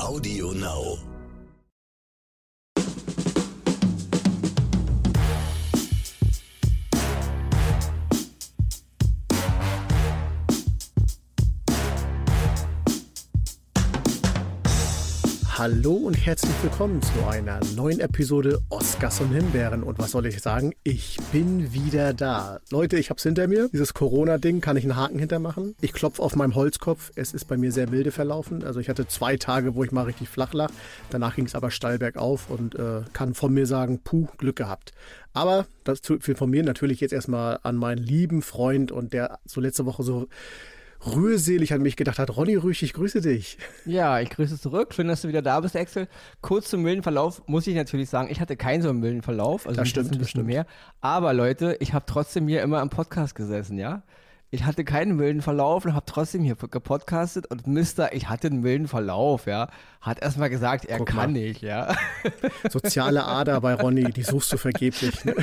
[0.00, 1.13] Audio Now.
[15.64, 19.82] Hallo und herzlich willkommen zu einer neuen Episode Oscars und Himbeeren.
[19.82, 20.74] Und was soll ich sagen?
[20.82, 22.60] Ich bin wieder da.
[22.70, 23.70] Leute, ich hab's hinter mir.
[23.72, 25.74] Dieses Corona-Ding kann ich einen Haken hintermachen.
[25.80, 27.12] Ich klopfe auf meinem Holzkopf.
[27.14, 28.62] Es ist bei mir sehr milde verlaufen.
[28.62, 30.70] Also ich hatte zwei Tage, wo ich mal richtig flach lag.
[31.08, 34.92] Danach ging es aber steil bergauf und äh, kann von mir sagen, puh, Glück gehabt.
[35.32, 39.86] Aber das von mir natürlich jetzt erstmal an meinen lieben Freund und der so letzte
[39.86, 40.28] Woche so
[41.06, 42.36] rührselig an mich gedacht hat.
[42.36, 43.58] Ronny Rüch, ich grüße dich.
[43.84, 44.94] Ja, ich grüße zurück.
[44.94, 46.08] Schön, dass du wieder da bist, Axel.
[46.40, 49.66] Kurz zum milden Verlauf muss ich natürlich sagen, ich hatte keinen so einen milden Verlauf.
[49.66, 50.46] Also das stimmt, ein bisschen stimmt.
[50.46, 50.66] mehr.
[51.00, 54.02] Aber Leute, ich habe trotzdem hier immer im Podcast gesessen, ja.
[54.54, 58.60] Ich hatte keinen milden Verlauf und habe trotzdem hier gepodcastet und Mister, ich hatte einen
[58.60, 59.68] milden Verlauf, ja,
[60.00, 61.26] hat erstmal gesagt, er Guck kann mal.
[61.32, 61.96] nicht, ja.
[62.70, 65.24] Soziale Ader bei Ronny, die suchst du vergeblich.
[65.24, 65.34] Ne?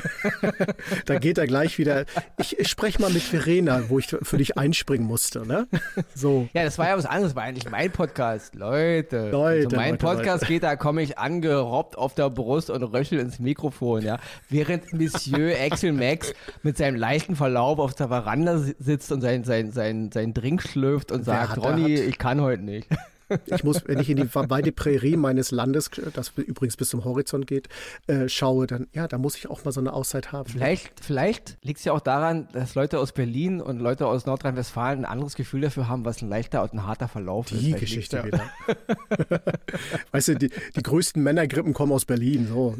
[1.08, 2.06] da geht er gleich wieder.
[2.38, 5.46] Ich, ich spreche mal mit Verena, wo ich für dich einspringen musste.
[5.46, 5.68] Ne?
[6.16, 6.48] So.
[6.53, 9.30] Ja, das war ja was anderes, war eigentlich mein Podcast, Leute.
[9.30, 10.53] Leute, also mein Leute, Podcast Leute.
[10.53, 14.20] geht, da komme ich angerobbt auf der Brust und röchel ins Mikrofon, ja.
[14.48, 19.44] Während Monsieur Axel Max mit seinem leichten Verlauf auf der Veranda si- sitzt und sein,
[19.44, 22.88] sein, sein, sein Drink schlürft und Wer sagt, hat- Ronny, ich kann heute nicht.
[23.45, 27.47] Ich muss, wenn ich in die weite Prärie meines Landes, das übrigens bis zum Horizont
[27.47, 27.69] geht,
[28.07, 30.49] äh, schaue, dann, ja, da muss ich auch mal so eine Auszeit haben.
[30.49, 35.05] Vielleicht, vielleicht liegt es ja auch daran, dass Leute aus Berlin und Leute aus Nordrhein-Westfalen
[35.05, 37.61] ein anderes Gefühl dafür haben, was ein leichter und ein harter Verlauf ist.
[37.61, 38.41] Die Geschichte wieder.
[40.11, 42.49] weißt du, die, die größten Männergrippen kommen aus Berlin.
[42.49, 42.75] So.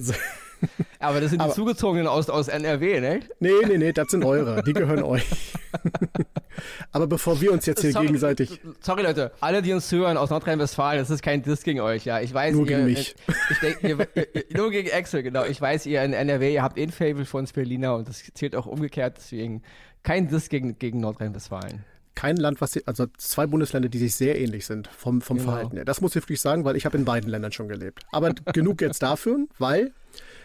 [1.00, 3.20] Aber das sind die Zugezogenen aus, aus NRW, ne?
[3.40, 4.64] Nee, nee, nee, das sind eure.
[4.64, 5.26] Die gehören euch.
[6.92, 8.60] Aber bevor wir uns jetzt hier Sorry, gegenseitig.
[8.82, 9.32] Sorry, Leute.
[9.40, 12.20] Alle, die uns hören aus Nordrhein-Westfalen, das ist kein Diss gegen euch, ja.
[12.20, 13.16] Ich weiß, Nur ihr, gegen mich.
[13.50, 14.08] Ich denk, ihr,
[14.56, 15.46] nur gegen Axel, genau.
[15.46, 18.24] Ich weiß, ihr in NRW, ihr habt eh ein Fable für uns Berliner und das
[18.34, 19.64] zählt auch umgekehrt, deswegen
[20.04, 21.86] kein Diss gegen, gegen Nordrhein-Westfalen.
[22.16, 25.52] kein Land, was sie, also zwei Bundesländer, die sich sehr ähnlich sind vom, vom Genau.
[25.52, 25.86] Verhalten her.
[25.86, 28.04] Das muss ich wirklich sagen, weil ich habe in beiden Ländern schon gelebt.
[28.12, 29.92] Aber genug jetzt dafür, weil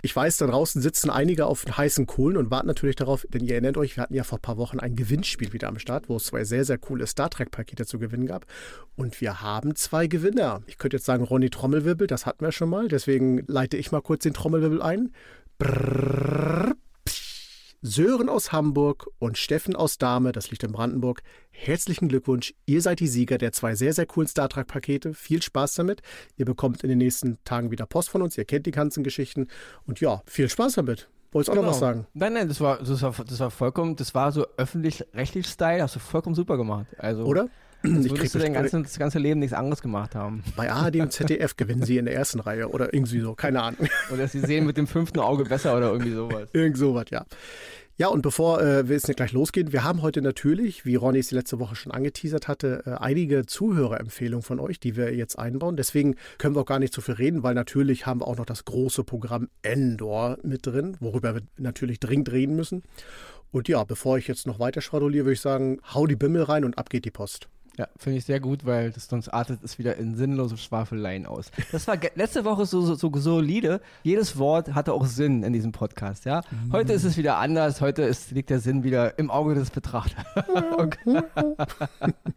[0.03, 3.53] ich weiß, da draußen sitzen einige auf heißen Kohlen und warten natürlich darauf, denn ihr
[3.53, 6.17] erinnert euch, wir hatten ja vor ein paar Wochen ein Gewinnspiel wieder am Start, wo
[6.17, 8.47] es zwei sehr, sehr coole Star Trek-Pakete zu gewinnen gab.
[8.97, 10.63] Und wir haben zwei Gewinner.
[10.67, 14.03] Ich könnte jetzt sagen, Ronny Trommelwirbel, das hatten wir schon mal, deswegen leite ich mal
[14.03, 15.13] kurz den Trommelwirbel ein.
[15.59, 16.75] Brrrr,
[17.87, 21.23] Sören aus Hamburg und Steffen aus Dahme, das liegt in Brandenburg.
[21.53, 22.53] Herzlichen Glückwunsch.
[22.67, 25.15] Ihr seid die Sieger der zwei sehr, sehr coolen Star Trek-Pakete.
[25.15, 26.03] Viel Spaß damit.
[26.37, 28.37] Ihr bekommt in den nächsten Tagen wieder Post von uns.
[28.37, 29.47] Ihr kennt die ganzen Geschichten.
[29.87, 31.09] Und ja, viel Spaß damit.
[31.31, 32.09] Wolltest auch noch was sagen?
[32.13, 35.95] Nein, nein, das war, das war, das war vollkommen, das war so öffentlich-rechtlich Style, hast
[35.95, 36.87] du vollkommen super gemacht.
[36.99, 37.49] Also, Oder?
[37.95, 40.43] Als Ich würdest du dein ganzen, das ganze Leben nichts anderes gemacht haben.
[40.57, 43.35] bei ARD und ZDF gewinnen sie in der ersten Reihe oder irgendwie so.
[43.35, 43.89] Keine Ahnung.
[44.13, 46.49] Oder sie sehen mit dem fünften Auge besser oder irgendwie sowas.
[46.53, 47.25] Irgend sowas, ja.
[47.99, 51.21] Ja, und bevor äh, wir jetzt nicht gleich losgehen, wir haben heute natürlich, wie Ronny
[51.21, 55.39] es die letzte Woche schon angeteasert hatte, äh, einige Zuhörerempfehlungen von euch, die wir jetzt
[55.39, 55.79] einbauen.
[55.79, 58.45] Deswegen können wir auch gar nicht so viel reden, weil natürlich haben wir auch noch
[58.45, 62.83] das große Programm Endor mit drin, worüber wir natürlich dringend reden müssen.
[63.51, 66.67] Und ja, bevor ich jetzt noch weiter schwaduliere, würde ich sagen, hau die Bimmel rein
[66.67, 67.49] und ab geht die Post.
[67.77, 71.51] Ja, finde ich sehr gut, weil das sonst artet es wieder in sinnlose Schwafeleien aus.
[71.73, 73.81] Das war letzte Woche so, so, so solide.
[74.03, 76.41] Jedes Wort hatte auch Sinn in diesem Podcast, ja.
[76.73, 77.83] Heute ist es wieder anders.
[77.83, 80.25] Heute ist, liegt der Sinn wieder im Auge des Betrachters.
[80.79, 81.23] okay.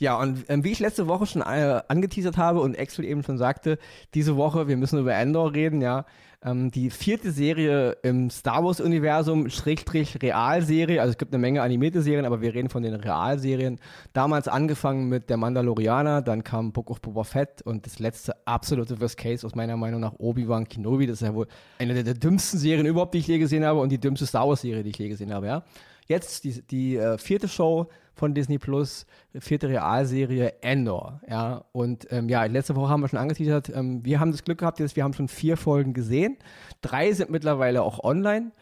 [0.00, 3.36] Ja, und ähm, wie ich letzte Woche schon äh, angeteasert habe und Axel eben schon
[3.36, 3.78] sagte,
[4.14, 6.04] diese Woche, wir müssen über Endor reden, ja.
[6.40, 12.00] Ähm, die vierte Serie im Star Wars-Universum, Schrägstrich Realserie, also es gibt eine Menge animierte
[12.00, 13.80] Serien, aber wir reden von den Realserien.
[14.12, 19.00] Damals angefangen mit Der Mandalorianer, dann kam Book of Boba Fett und das letzte absolute
[19.00, 21.08] Worst Case aus meiner Meinung nach Obi-Wan Kenobi.
[21.08, 21.48] Das ist ja wohl
[21.80, 24.48] eine der, der dümmsten Serien überhaupt, die ich je gesehen habe und die dümmste Star
[24.48, 25.64] Wars-Serie, die ich je gesehen habe, ja.
[26.08, 29.06] Jetzt die, die äh, vierte Show von Disney Plus,
[29.38, 31.20] vierte Realserie Endor.
[31.28, 34.58] Ja, und ähm, ja, letzte Woche haben wir schon angeteasert, ähm, wir haben das Glück
[34.58, 36.36] gehabt, jetzt, wir haben schon vier Folgen gesehen.
[36.80, 38.52] Drei sind mittlerweile auch online.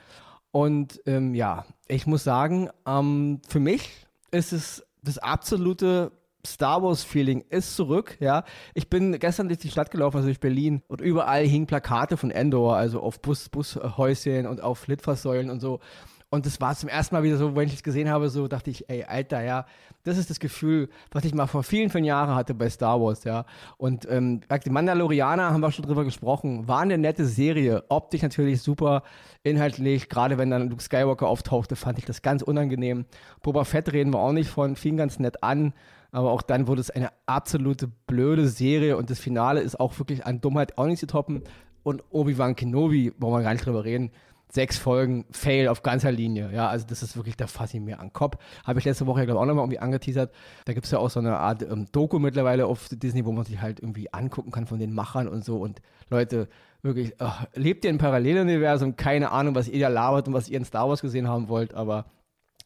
[0.50, 6.12] Und ähm, ja, ich muss sagen, ähm, für mich ist es das absolute
[6.46, 8.44] Star Wars Feeling ist zurück, ja.
[8.74, 12.30] Ich bin gestern durch die Stadt gelaufen, also durch Berlin und überall hingen Plakate von
[12.30, 15.80] Endor, also auf Bus, Bushäuschen und auf Litfaßsäulen und so.
[16.28, 18.68] Und das war zum ersten Mal wieder so, wenn ich es gesehen habe, so dachte
[18.68, 19.64] ich, ey, Alter, ja,
[20.02, 23.22] das ist das Gefühl, was ich mal vor vielen, vielen Jahren hatte bei Star Wars,
[23.22, 23.44] ja.
[23.76, 28.60] Und ähm, die Mandalorianer haben wir schon drüber gesprochen, war eine nette Serie, optisch natürlich
[28.60, 29.04] super,
[29.44, 33.06] inhaltlich, gerade wenn dann Luke Skywalker auftauchte, fand ich das ganz unangenehm.
[33.42, 35.74] Boba Fett reden wir auch nicht von, fing ganz nett an,
[36.10, 40.26] aber auch dann wurde es eine absolute blöde Serie und das Finale ist auch wirklich
[40.26, 41.42] an Dummheit auch nicht zu toppen.
[41.84, 44.10] Und Obi-Wan Kenobi, wollen wir gar nicht drüber reden,
[44.50, 46.50] sechs Folgen Fail auf ganzer Linie.
[46.52, 48.36] Ja, also das ist wirklich, da fasse ich mir an den Kopf.
[48.64, 50.32] Habe ich letzte Woche, glaube ich, auch nochmal irgendwie angeteasert.
[50.64, 53.44] Da gibt es ja auch so eine Art ähm, Doku mittlerweile auf Disney, wo man
[53.44, 55.58] sich halt irgendwie angucken kann von den Machern und so.
[55.58, 56.48] Und Leute,
[56.82, 58.96] wirklich, oh, lebt ihr im Paralleluniversum?
[58.96, 61.74] Keine Ahnung, was ihr da labert und was ihr in Star Wars gesehen haben wollt,
[61.74, 62.06] aber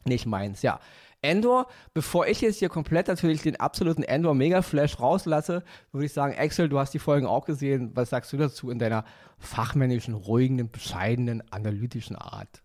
[0.05, 0.61] nicht meins.
[0.61, 0.79] Ja,
[1.21, 6.13] Endor, bevor ich jetzt hier komplett natürlich den absoluten Endor Mega Flash rauslasse, würde ich
[6.13, 7.91] sagen, Axel, du hast die Folgen auch gesehen.
[7.93, 9.05] Was sagst du dazu in deiner
[9.37, 12.63] fachmännischen, ruhigen, bescheidenen, analytischen Art?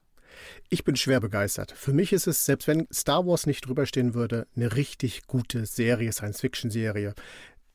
[0.68, 1.72] Ich bin schwer begeistert.
[1.72, 6.12] Für mich ist es, selbst wenn Star Wars nicht drüberstehen würde, eine richtig gute Serie,
[6.12, 7.14] Science-Fiction-Serie.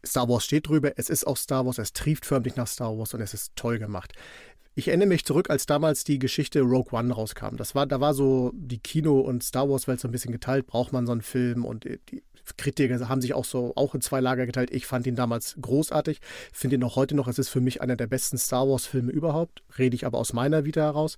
[0.06, 3.14] Star Wars steht drüber, es ist auch Star Wars, es trieft förmlich nach Star Wars
[3.14, 4.14] und es ist toll gemacht.
[4.74, 7.58] Ich erinnere mich zurück, als damals die Geschichte Rogue One rauskam.
[7.58, 10.66] Das war, da war so die Kino- und Star Wars-Welt so ein bisschen geteilt.
[10.66, 11.66] Braucht man so einen Film?
[11.66, 12.24] Und die
[12.56, 14.72] Kritiker haben sich auch so auch in zwei Lager geteilt.
[14.72, 16.22] Ich fand ihn damals großartig,
[16.54, 17.28] finde ihn auch heute noch.
[17.28, 19.62] Es ist für mich einer der besten Star Wars-Filme überhaupt.
[19.78, 21.18] Rede ich aber aus meiner Vita heraus.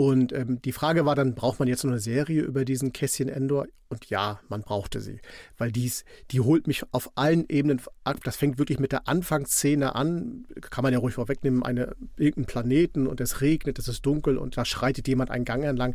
[0.00, 3.28] Und ähm, die Frage war dann, braucht man jetzt noch eine Serie über diesen Kässchen
[3.28, 3.66] Endor?
[3.90, 5.20] Und ja, man brauchte sie,
[5.58, 8.16] weil dies, die holt mich auf allen Ebenen ab.
[8.24, 13.06] Das fängt wirklich mit der Anfangsszene an, kann man ja ruhig vorwegnehmen, eine, irgendeinen Planeten
[13.06, 15.94] und es regnet, es ist dunkel und da schreitet jemand einen Gang entlang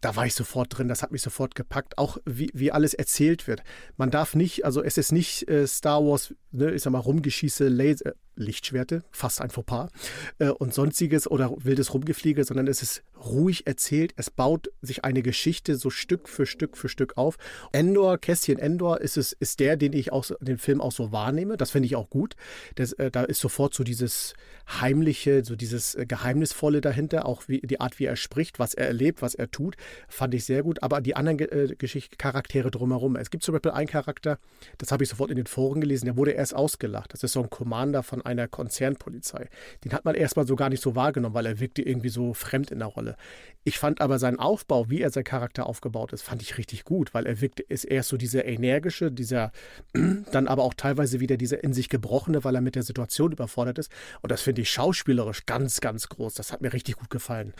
[0.00, 3.46] da war ich sofort drin, das hat mich sofort gepackt, auch wie, wie alles erzählt
[3.48, 3.62] wird.
[3.96, 7.68] Man darf nicht, also es ist nicht äh, Star Wars, ne, ich sag mal, Rumgeschieße,
[7.68, 9.90] Laser, Lichtschwerte, fast ein Fauxpas,
[10.38, 15.22] äh, und sonstiges oder wildes Rumgefliege, sondern es ist ruhig erzählt, es baut sich eine
[15.22, 17.36] Geschichte so Stück für Stück für Stück auf.
[17.72, 21.12] Endor, Kästchen Endor ist es, ist der, den ich auch so, den Film auch so
[21.12, 22.36] wahrnehme, das finde ich auch gut.
[22.76, 24.34] Das, äh, da ist sofort so dieses
[24.68, 28.86] Heimliche, so dieses äh, Geheimnisvolle dahinter, auch wie, die Art, wie er spricht, was er
[28.86, 29.76] erlebt, was er tut,
[30.08, 30.82] fand ich sehr gut.
[30.82, 31.74] Aber die anderen äh,
[32.18, 33.16] Charaktere drumherum.
[33.16, 34.38] Es gibt zum Beispiel einen Charakter,
[34.76, 37.12] das habe ich sofort in den Foren gelesen, der wurde erst ausgelacht.
[37.12, 39.48] Das ist so ein Commander von einer Konzernpolizei.
[39.84, 42.70] Den hat man erstmal so gar nicht so wahrgenommen, weil er wirkte irgendwie so fremd
[42.70, 43.16] in der Rolle.
[43.64, 47.14] Ich fand aber seinen Aufbau, wie er sein Charakter aufgebaut ist, fand ich richtig gut,
[47.14, 49.52] weil er wirkte, ist erst so dieser energische, dieser,
[49.92, 53.78] dann aber auch teilweise wieder dieser in sich gebrochene, weil er mit der Situation überfordert
[53.78, 53.90] ist.
[54.22, 56.34] Und das finde ich schauspielerisch ganz, ganz groß.
[56.34, 57.54] Das hat mir richtig gut gefallen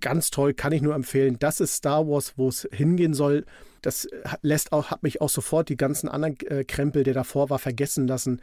[0.00, 1.38] ganz toll, kann ich nur empfehlen.
[1.38, 3.44] Das ist Star Wars, wo es hingehen soll.
[3.82, 4.08] Das
[4.42, 8.06] lässt auch, hat mich auch sofort die ganzen anderen äh, Krempel, der davor war, vergessen
[8.06, 8.40] lassen.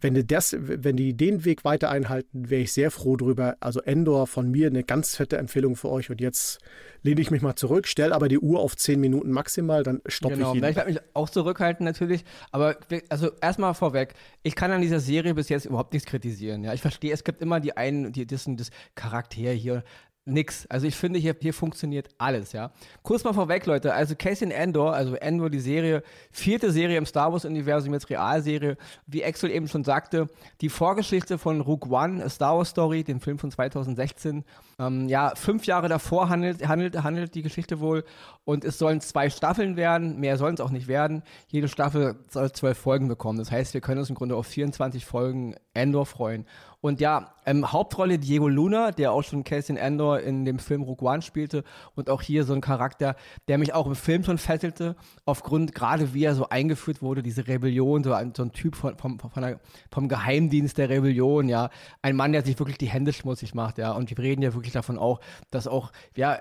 [0.00, 3.56] Wenn die, das, wenn die den Weg weiter einhalten, wäre ich sehr froh drüber.
[3.58, 6.08] Also Endor von mir eine ganz fette Empfehlung für euch.
[6.08, 6.60] Und jetzt
[7.02, 10.36] lehne ich mich mal zurück, stelle aber die Uhr auf 10 Minuten maximal, dann stoppe
[10.36, 10.64] genau, ich ihn.
[10.64, 12.24] Ich werde mich auch zurückhalten natürlich.
[12.52, 12.76] Aber
[13.08, 14.14] also erstmal vorweg,
[14.44, 16.62] ich kann an dieser Serie bis jetzt überhaupt nichts kritisieren.
[16.62, 19.82] Ja, ich verstehe, es gibt immer die einen, die das, das Charakter hier
[20.28, 20.66] nix.
[20.68, 22.70] Also ich finde, hier, hier funktioniert alles, ja.
[23.02, 23.94] Kurz mal vorweg, Leute.
[23.94, 28.76] Also Cassian Endor, also Endor, die Serie, vierte Serie im Star Wars-Universum, jetzt Realserie.
[29.06, 30.28] Wie Axel eben schon sagte,
[30.60, 34.44] die Vorgeschichte von Rook One, A Star Wars Story, dem Film von 2016.
[34.78, 38.04] Ähm, ja, fünf Jahre davor handelt, handelt, handelt die Geschichte wohl.
[38.44, 40.20] Und es sollen zwei Staffeln werden.
[40.20, 41.22] Mehr sollen es auch nicht werden.
[41.48, 43.38] Jede Staffel soll zwölf Folgen bekommen.
[43.38, 46.46] Das heißt, wir können uns im Grunde auf 24 Folgen Endor freuen.
[46.80, 51.08] Und ja, ähm, Hauptrolle Diego Luna, der auch schon Cassian Endor in dem Film Rogue
[51.08, 51.64] One spielte.
[51.94, 53.16] Und auch hier so ein Charakter,
[53.48, 57.48] der mich auch im Film schon fesselte, aufgrund gerade wie er so eingeführt wurde, diese
[57.48, 59.60] Rebellion, so ein, so ein Typ von, vom, von der,
[59.90, 61.70] vom Geheimdienst der Rebellion, ja,
[62.02, 64.74] ein Mann, der sich wirklich die Hände schmutzig macht, ja, und wir reden ja wirklich
[64.74, 66.38] davon auch, dass auch, ja,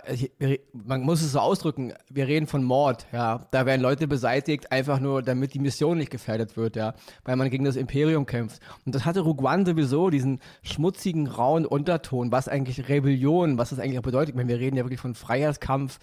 [0.73, 4.99] man muss es so ausdrücken, wir reden von Mord, ja, da werden Leute beseitigt, einfach
[4.99, 8.61] nur, damit die Mission nicht gefährdet wird, ja, weil man gegen das Imperium kämpft.
[8.85, 13.69] Und das hatte Rogue One sowieso, diesen diesen schmutzigen, rauen Unterton, was eigentlich Rebellion, was
[13.69, 14.29] das eigentlich auch bedeutet.
[14.29, 15.99] Ich meine, wir reden ja wirklich von Freiheitskampf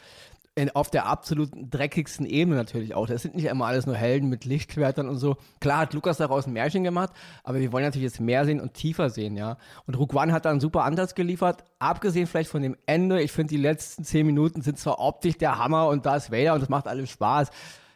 [0.56, 3.08] in, auf der absolut dreckigsten Ebene natürlich auch.
[3.08, 5.36] Das sind nicht immer alles nur Helden mit Lichtschwertern und so.
[5.60, 7.12] Klar hat Lukas daraus ein Märchen gemacht,
[7.42, 9.56] aber wir wollen natürlich jetzt mehr sehen und tiefer sehen, ja.
[9.86, 13.20] Und One hat da einen super Ansatz geliefert, abgesehen vielleicht von dem Ende.
[13.20, 16.54] Ich finde, die letzten zehn Minuten sind zwar optisch der Hammer und da ist Vader
[16.54, 17.50] und das macht alles Spaß.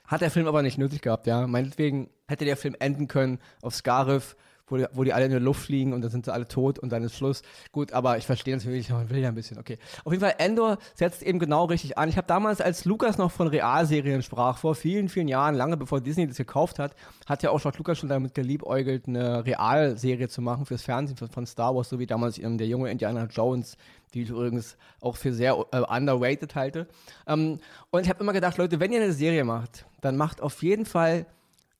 [0.05, 1.47] Hat der Film aber nicht nötig gehabt, ja.
[1.47, 4.37] Meinetwegen hätte der Film enden können auf Scarif
[4.71, 6.79] wo die, wo die alle in der Luft fliegen und dann sind sie alle tot
[6.79, 7.43] und dann ist Schluss.
[7.73, 9.79] Gut, aber ich verstehe natürlich, man will ja ein bisschen, okay.
[10.05, 12.09] Auf jeden Fall, Endor setzt eben genau richtig an.
[12.09, 16.01] Ich habe damals, als Lukas noch von Realserien sprach, vor vielen, vielen Jahren, lange bevor
[16.01, 16.95] Disney das gekauft hat,
[17.27, 21.47] hat ja auch George Lucas schon damit geliebäugelt, eine Realserie zu machen fürs Fernsehen von
[21.47, 23.77] Star Wars, so wie damals ähm, der junge Indiana Jones
[24.15, 26.87] die ich übrigens auch für sehr äh, underrated halte.
[27.27, 27.61] Ähm,
[27.91, 30.87] und ich habe immer gedacht, Leute, wenn ihr eine Serie macht, dann macht auf jeden
[30.87, 31.27] Fall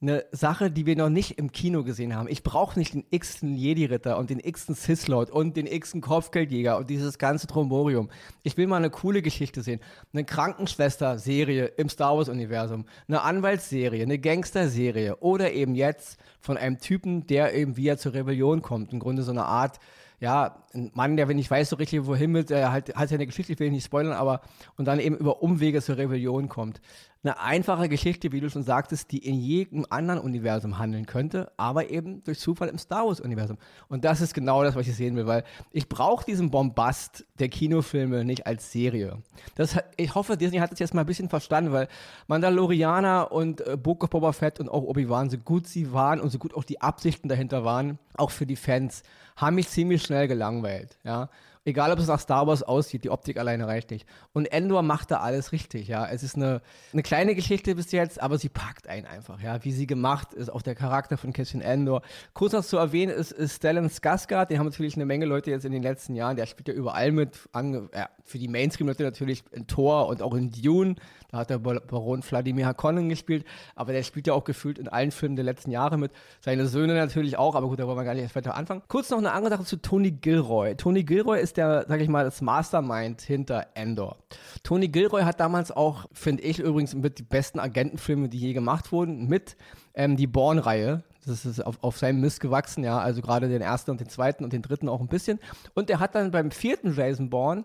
[0.01, 2.29] eine Sache, die wir noch nicht im Kino gesehen haben.
[2.29, 6.89] Ich brauche nicht den x-ten Jedi-Ritter und den x-ten Sith-Lord und den x-ten Kopfgeldjäger und
[6.89, 8.09] dieses ganze Tromborium.
[8.45, 9.81] Ich will mal eine coole Geschichte sehen.
[10.13, 17.27] Eine Krankenschwester-Serie im Star Wars-Universum, eine Anwaltsserie, eine Gangster-Serie oder eben jetzt von einem Typen,
[17.27, 18.93] der eben wieder zur Rebellion kommt.
[18.93, 19.81] Im Grunde so eine Art
[20.21, 23.27] ja, ein Mann, der, wenn ich weiß so richtig, wohin mit, der halt, hat seine
[23.27, 24.41] Geschichte, ich will nicht spoilern, aber
[24.77, 26.81] und dann eben über Umwege zur Rebellion kommt.
[27.29, 31.91] Eine einfache Geschichte, wie du schon sagtest, die in jedem anderen Universum handeln könnte, aber
[31.91, 33.59] eben durch Zufall im Star Wars-Universum.
[33.89, 37.51] Und das ist genau das, was ich sehen will, weil ich brauche diesen Bombast der
[37.51, 39.19] Kinofilme nicht als Serie.
[39.57, 41.89] Das, ich hoffe, Disney hat es jetzt mal ein bisschen verstanden, weil
[42.29, 46.31] Mandalorianer und äh, Book of Boba Fett und auch Obi-Wan, so gut sie waren und
[46.31, 49.03] so gut auch die Absichten dahinter waren, auch für die Fans,
[49.37, 50.97] haben mich ziemlich schnell gelangweilt.
[51.05, 51.29] Ja?
[51.69, 54.09] Egal, ob es nach Star Wars aussieht, die Optik alleine reicht nicht.
[54.33, 56.07] Und Endor macht da alles richtig, ja.
[56.07, 56.63] Es ist eine,
[56.95, 59.63] eine kleine Geschichte bis jetzt, aber sie packt einen einfach, ja.
[59.63, 62.01] Wie sie gemacht ist, auch der Charakter von Cassian Endor.
[62.33, 65.67] Kurz noch zu erwähnen ist, ist Stellan Skarsgård, den haben natürlich eine Menge Leute jetzt
[65.67, 69.45] in den letzten Jahren, der spielt ja überall mit, an, ja, für die Mainstream-Leute natürlich
[69.53, 70.95] in Thor und auch in Dune.
[71.31, 73.45] Da hat der Baron Vladimir Harkonnen gespielt,
[73.75, 76.11] aber der spielt ja auch gefühlt in allen Filmen der letzten Jahre mit.
[76.41, 78.81] Seine Söhne natürlich auch, aber gut, da wollen wir gar nicht erst weiter anfangen.
[78.89, 80.75] Kurz noch eine andere Sache zu Tony Gilroy.
[80.77, 84.17] Tony Gilroy ist der, sag ich mal, das Mastermind hinter Endor.
[84.63, 88.91] Tony Gilroy hat damals auch, finde ich übrigens, mit die besten Agentenfilme, die je gemacht
[88.91, 89.59] wurden, mit
[89.93, 91.03] ähm, die Born-Reihe.
[91.27, 94.45] Das ist auf, auf seinem Mist gewachsen, ja, also gerade den ersten und den zweiten
[94.45, 95.41] und den dritten auch ein bisschen.
[95.75, 97.65] Und er hat dann beim vierten Jason Bourne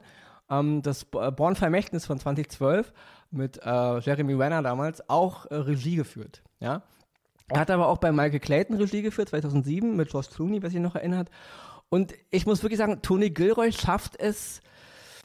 [0.59, 2.93] ähm, das Born-Vermächtnis von 2012
[3.31, 6.43] mit äh, Jeremy Renner damals auch äh, Regie geführt.
[6.59, 6.83] Ja?
[7.49, 10.79] Er hat aber auch bei Michael Clayton Regie geführt, 2007 mit Josh Clooney, wer sich
[10.79, 11.29] noch erinnert.
[11.89, 14.61] Und ich muss wirklich sagen, Tony Gilroy schafft es,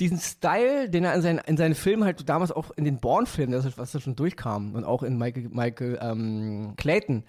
[0.00, 3.64] diesen Style, den er in seinen, in seinen Filmen halt damals auch in den Bourne-Filmen,
[3.76, 7.25] was da schon durchkam und auch in Michael, Michael ähm, Clayton,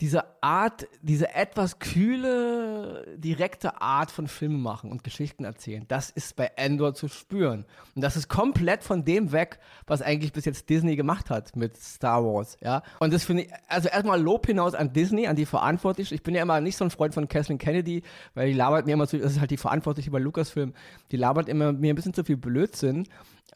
[0.00, 6.36] diese Art, diese etwas kühle, direkte Art von Filmen machen und Geschichten erzählen, das ist
[6.36, 7.66] bei Endor zu spüren.
[7.94, 11.76] Und das ist komplett von dem weg, was eigentlich bis jetzt Disney gemacht hat mit
[11.76, 12.82] Star Wars, ja.
[12.98, 16.14] Und das finde ich, also erstmal Lob hinaus an Disney, an die Verantwortlichen.
[16.14, 18.02] Ich bin ja immer nicht so ein Freund von Kathleen Kennedy,
[18.34, 20.72] weil die labert mir immer so, das ist halt die Verantwortliche bei Lucasfilm,
[21.10, 23.06] die labert immer mir ein bisschen zu viel Blödsinn.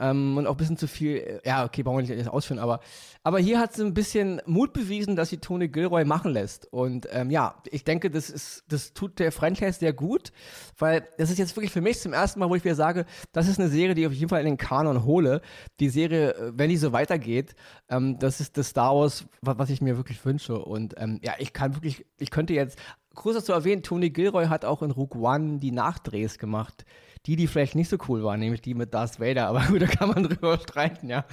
[0.01, 2.81] Ähm, und auch ein bisschen zu viel, äh, ja, okay, brauchen wir nicht ausführen, aber,
[3.23, 6.73] aber hier hat sie ein bisschen Mut bewiesen, dass sie Tony Gilroy machen lässt.
[6.73, 10.33] Und ähm, ja, ich denke, das ist, das tut der Franchise sehr gut,
[10.79, 13.49] weil das ist jetzt wirklich für mich zum ersten Mal, wo ich wieder sage, das
[13.49, 15.41] ist eine Serie, die ich auf jeden Fall in den Kanon hole.
[15.81, 17.55] Die Serie, äh, wenn die so weitergeht,
[17.89, 20.59] ähm, das ist das Star Wars, was, was ich mir wirklich wünsche.
[20.59, 22.79] Und ähm, ja, ich kann wirklich, ich könnte jetzt,
[23.15, 26.85] großes zu erwähnen, Tony Gilroy hat auch in Rook One die Nachdrehs gemacht
[27.27, 29.49] die, die vielleicht nicht so cool waren, nämlich die mit Darth Vader.
[29.49, 31.25] Aber gut, da kann man drüber streiten, ja.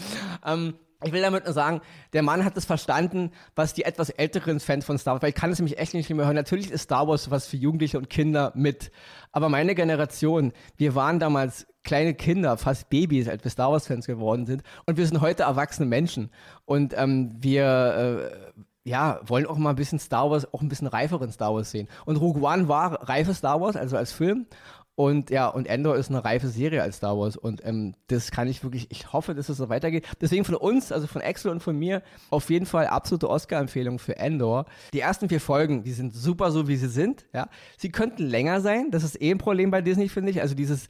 [0.45, 1.81] Ähm, ich will damit nur sagen,
[2.13, 5.35] der Mann hat es verstanden, was die etwas älteren Fans von Star Wars, weil ich
[5.35, 6.35] kann es nämlich echt nicht mehr hören.
[6.35, 8.91] Natürlich ist Star Wars was für Jugendliche und Kinder mit.
[9.31, 14.45] Aber meine Generation, wir waren damals kleine Kinder, fast Babys, als wir Star Wars-Fans geworden
[14.45, 14.61] sind.
[14.85, 16.29] Und wir sind heute erwachsene Menschen.
[16.65, 20.87] Und ähm, wir, äh, ja, wollen auch mal ein bisschen Star Wars, auch ein bisschen
[20.87, 21.87] reiferen Star Wars sehen.
[22.05, 24.47] Und Rogue One war reife Star Wars, also als Film.
[24.95, 27.37] Und ja, und Endor ist eine reife Serie als Star Wars.
[27.37, 30.05] Und ähm, das kann ich wirklich, ich hoffe, dass es so weitergeht.
[30.19, 34.17] Deswegen von uns, also von Axel und von mir, auf jeden Fall absolute Oscar-Empfehlung für
[34.17, 34.65] Endor.
[34.93, 37.25] Die ersten vier Folgen, die sind super so, wie sie sind.
[37.33, 37.47] Ja,
[37.77, 38.91] Sie könnten länger sein.
[38.91, 40.41] Das ist eh ein Problem bei Disney, finde ich.
[40.41, 40.87] Also dieses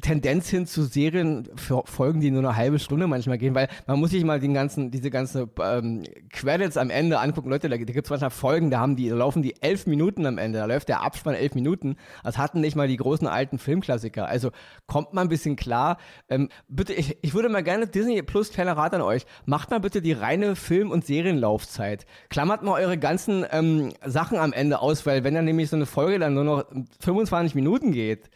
[0.00, 4.10] Tendenz hin zu Serien Folgen, die nur eine halbe Stunde manchmal gehen, weil man muss
[4.10, 7.50] sich mal den ganzen, diese ganzen ähm, Credits am Ende angucken.
[7.50, 10.26] Leute, da, da gibt es manchmal Folgen, da haben die, da laufen die elf Minuten
[10.26, 11.96] am Ende, da läuft der Abspann elf Minuten.
[12.22, 14.26] Das hatten nicht mal die großen alten Filmklassiker.
[14.26, 14.50] Also
[14.86, 15.98] kommt mal ein bisschen klar.
[16.28, 19.26] Ähm, bitte, ich, ich würde mal gerne Disney Plus kleiner Rat an euch.
[19.46, 22.06] Macht mal bitte die reine Film- und Serienlaufzeit.
[22.28, 25.86] Klammert mal eure ganzen ähm, Sachen am Ende aus, weil wenn dann nämlich so eine
[25.86, 26.64] Folge dann nur noch
[27.00, 28.30] 25 Minuten geht,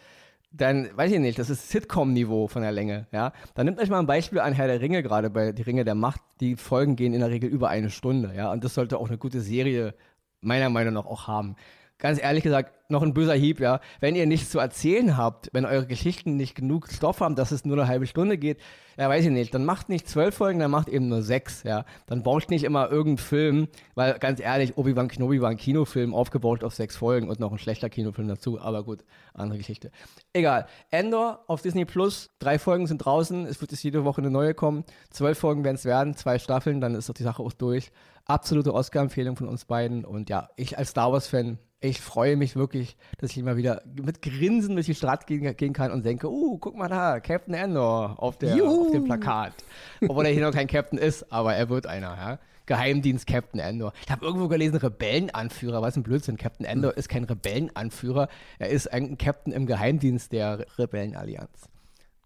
[0.56, 3.32] dann weiß ich nicht, das ist Sitcom-Niveau von der Länge, ja.
[3.54, 5.96] Dann nimmt euch mal ein Beispiel an Herr der Ringe, gerade bei Die Ringe der
[5.96, 6.20] Macht.
[6.40, 8.52] Die Folgen gehen in der Regel über eine Stunde, ja.
[8.52, 9.94] Und das sollte auch eine gute Serie
[10.40, 11.56] meiner Meinung nach auch haben.
[12.04, 13.80] Ganz ehrlich gesagt, noch ein böser Hieb, ja.
[13.98, 17.64] Wenn ihr nichts zu erzählen habt, wenn eure Geschichten nicht genug Stoff haben, dass es
[17.64, 18.60] nur eine halbe Stunde geht,
[18.98, 21.86] ja, weiß ich nicht, dann macht nicht zwölf Folgen, dann macht eben nur sechs, ja.
[22.06, 26.62] Dann baut nicht immer irgendeinen Film, weil ganz ehrlich, Obi-Wan Kenobi war ein Kinofilm, aufgebaut
[26.62, 29.90] auf sechs Folgen und noch ein schlechter Kinofilm dazu, aber gut, andere Geschichte.
[30.34, 30.66] Egal.
[30.90, 34.52] Endor auf Disney Plus, drei Folgen sind draußen, es wird jetzt jede Woche eine neue
[34.52, 37.90] kommen, zwölf Folgen werden es werden, zwei Staffeln, dann ist doch die Sache auch durch.
[38.26, 42.96] Absolute Oscar-Empfehlung von uns beiden und ja, ich als Star Wars-Fan ich freue mich wirklich,
[43.18, 46.56] dass ich mal wieder mit Grinsen durch die Stadt gehen, gehen kann und denke, uh,
[46.58, 49.52] guck mal da, Captain Endor auf, der, auf dem Plakat.
[50.00, 52.38] Obwohl er hier noch kein Captain ist, aber er wird einer, ja.
[52.66, 53.92] Geheimdienst Captain Endor.
[54.02, 55.82] Ich habe irgendwo gelesen, Rebellenanführer.
[55.82, 56.38] Was ein Blödsinn.
[56.38, 56.98] Captain Endor hm.
[56.98, 58.28] ist kein Rebellenanführer.
[58.58, 61.68] Er ist ein Captain im Geheimdienst der Rebellenallianz.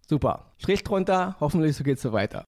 [0.09, 0.53] Super.
[0.59, 1.35] Strich drunter.
[1.41, 2.45] Hoffentlich so geht's so weiter.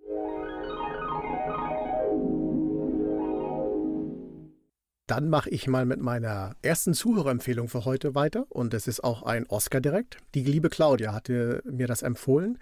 [5.10, 8.46] Dann mache ich mal mit meiner ersten Zuhörerempfehlung für heute weiter.
[8.48, 10.18] Und es ist auch ein Oscar direkt.
[10.36, 12.58] Die liebe Claudia hatte mir das empfohlen.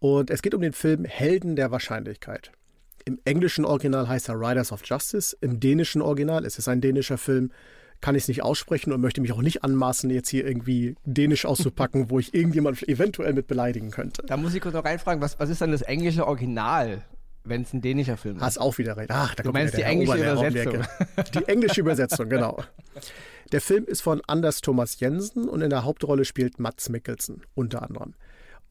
[0.00, 2.52] Und es geht um den Film Helden der Wahrscheinlichkeit.
[3.04, 5.36] Im englischen Original heißt er Riders of Justice.
[5.42, 7.52] Im dänischen Original, es ist ein dänischer Film,
[8.00, 11.44] kann ich es nicht aussprechen und möchte mich auch nicht anmaßen, jetzt hier irgendwie dänisch
[11.44, 14.22] auszupacken, wo ich irgendjemand eventuell mit beleidigen könnte.
[14.26, 17.02] Da muss ich kurz noch reinfragen, was, was ist dann das englische Original?
[17.50, 18.42] Wenn es ein dänischer Film ist.
[18.42, 19.10] Hast auch wieder recht.
[19.10, 20.84] Ach, da du meinst die englische Übersetzung.
[21.34, 22.62] Die englische Übersetzung, genau.
[23.52, 27.82] Der Film ist von Anders Thomas Jensen und in der Hauptrolle spielt Mats Mikkelsen unter
[27.82, 28.14] anderem.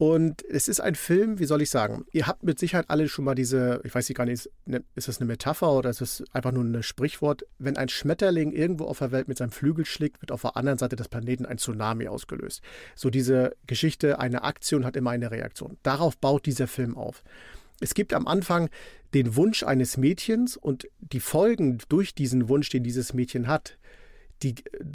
[0.00, 3.26] Und es ist ein Film, wie soll ich sagen, ihr habt mit Sicherheit alle schon
[3.26, 4.48] mal diese, ich weiß nicht gar nicht,
[4.94, 8.86] ist das eine Metapher oder ist es einfach nur ein Sprichwort, wenn ein Schmetterling irgendwo
[8.86, 11.58] auf der Welt mit seinem Flügel schlägt, wird auf der anderen Seite des Planeten ein
[11.58, 12.62] Tsunami ausgelöst.
[12.94, 15.76] So diese Geschichte, eine Aktion hat immer eine Reaktion.
[15.82, 17.22] Darauf baut dieser Film auf.
[17.80, 18.68] Es gibt am Anfang
[19.14, 23.78] den Wunsch eines Mädchens und die Folgen durch diesen Wunsch, den dieses Mädchen hat,
[24.42, 24.54] die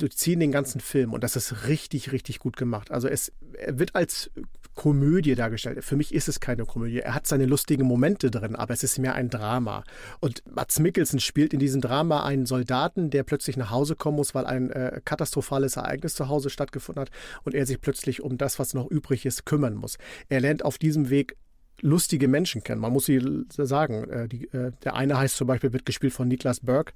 [0.10, 2.90] ziehen den ganzen Film und das ist richtig, richtig gut gemacht.
[2.90, 3.32] Also es
[3.68, 4.32] wird als
[4.74, 5.84] Komödie dargestellt.
[5.84, 7.00] Für mich ist es keine Komödie.
[7.00, 9.84] Er hat seine lustigen Momente drin, aber es ist mehr ein Drama.
[10.20, 14.36] Und Mats Mikkelsen spielt in diesem Drama einen Soldaten, der plötzlich nach Hause kommen muss,
[14.36, 17.12] weil ein äh, katastrophales Ereignis zu Hause stattgefunden hat
[17.44, 19.98] und er sich plötzlich um das, was noch übrig ist, kümmern muss.
[20.28, 21.38] Er lernt auf diesem Weg
[21.82, 22.82] lustige Menschen kennen.
[22.82, 24.10] Man muss sie sagen.
[24.10, 26.94] Äh, die, äh, der eine heißt zum Beispiel, wird gespielt von Niklas Berg.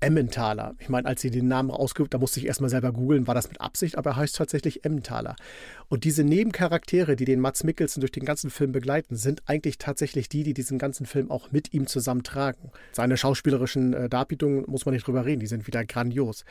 [0.00, 0.74] Emmentaler.
[0.78, 3.48] Ich meine, als sie den Namen rausgibt, da musste ich erstmal selber googeln, war das
[3.48, 5.36] mit Absicht, aber er heißt tatsächlich Emmentaler.
[5.88, 10.30] Und diese Nebencharaktere, die den Mats Mikkelsen durch den ganzen Film begleiten, sind eigentlich tatsächlich
[10.30, 12.70] die, die diesen ganzen Film auch mit ihm zusammentragen.
[12.92, 16.44] Seine schauspielerischen äh, Darbietungen muss man nicht drüber reden, die sind wieder grandios.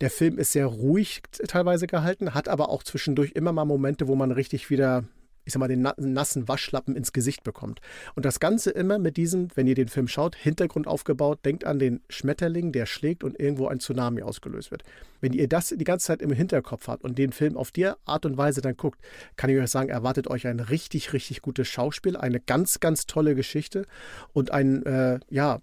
[0.00, 4.16] Der Film ist sehr ruhig teilweise gehalten, hat aber auch zwischendurch immer mal Momente, wo
[4.16, 5.04] man richtig wieder
[5.50, 7.80] ich sag mal, den nassen Waschlappen ins Gesicht bekommt.
[8.14, 11.80] Und das Ganze immer mit diesem, wenn ihr den Film schaut, Hintergrund aufgebaut, denkt an
[11.80, 14.84] den Schmetterling, der schlägt und irgendwo ein Tsunami ausgelöst wird.
[15.20, 18.24] Wenn ihr das die ganze Zeit im Hinterkopf habt und den Film auf die Art
[18.24, 19.00] und Weise dann guckt,
[19.36, 23.34] kann ich euch sagen, erwartet euch ein richtig, richtig gutes Schauspiel, eine ganz, ganz tolle
[23.34, 23.86] Geschichte
[24.32, 25.60] und ein, äh, ja,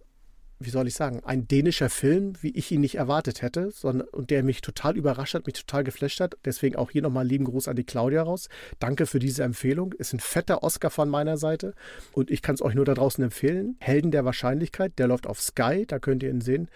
[0.59, 4.31] wie soll ich sagen, ein dänischer Film, wie ich ihn nicht erwartet hätte, sondern, und
[4.31, 6.35] der mich total überrascht hat, mich total geflasht hat.
[6.45, 8.49] Deswegen auch hier nochmal lieben Gruß an die Claudia raus.
[8.79, 9.93] Danke für diese Empfehlung.
[9.93, 11.75] Ist ein fetter Oscar von meiner Seite
[12.11, 13.77] und ich kann es euch nur da draußen empfehlen.
[13.79, 16.69] Helden der Wahrscheinlichkeit, der läuft auf Sky, da könnt ihr ihn sehen.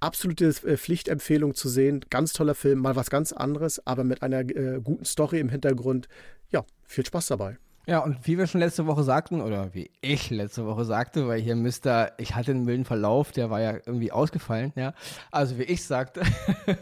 [0.00, 2.04] Absolute äh, Pflichtempfehlung zu sehen.
[2.10, 6.08] Ganz toller Film, mal was ganz anderes, aber mit einer äh, guten Story im Hintergrund.
[6.50, 7.58] Ja, viel Spaß dabei.
[7.88, 11.40] Ja, und wie wir schon letzte Woche sagten, oder wie ich letzte Woche sagte, weil
[11.40, 14.92] hier Mister, ich hatte einen milden Verlauf, der war ja irgendwie ausgefallen, ja.
[15.30, 16.20] Also wie ich sagte,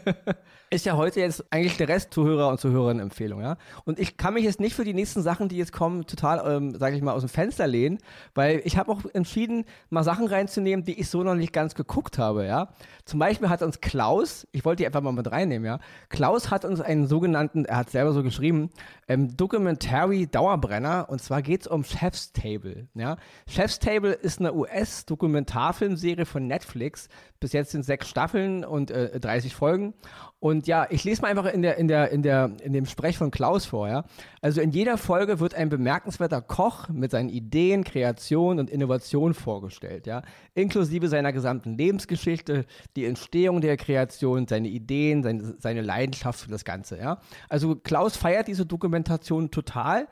[0.69, 3.57] ist ja heute jetzt eigentlich der Rest Zuhörer und Zuhörerinnen-Empfehlung, ja.
[3.85, 6.75] Und ich kann mich jetzt nicht für die nächsten Sachen, die jetzt kommen, total, ähm,
[6.77, 7.99] sage ich mal, aus dem Fenster lehnen,
[8.35, 12.17] weil ich habe auch entschieden, mal Sachen reinzunehmen, die ich so noch nicht ganz geguckt
[12.17, 12.69] habe, ja.
[13.05, 15.79] Zum Beispiel hat uns Klaus, ich wollte die einfach mal mit reinnehmen, ja.
[16.09, 18.69] Klaus hat uns einen sogenannten, er hat selber so geschrieben,
[19.07, 23.17] ähm, Documentary Dauerbrenner und zwar geht es um Chef's Table, ja.
[23.47, 27.07] Chef's Table ist eine US-Dokumentarfilmserie von Netflix.
[27.39, 29.93] Bis jetzt sind sechs Staffeln und äh, 30 Folgen.
[30.39, 33.17] Und ja, ich lese mal einfach in, der, in, der, in, der, in dem Sprech
[33.17, 33.87] von Klaus vor.
[33.87, 34.05] Ja?
[34.41, 40.07] Also in jeder Folge wird ein bemerkenswerter Koch mit seinen Ideen, Kreation und Innovation vorgestellt.
[40.07, 40.23] Ja?
[40.55, 42.65] Inklusive seiner gesamten Lebensgeschichte,
[42.95, 46.97] die Entstehung der Kreation, seine Ideen, seine, seine Leidenschaft für das Ganze.
[46.97, 47.19] Ja?
[47.49, 50.07] Also Klaus feiert diese Dokumentation total.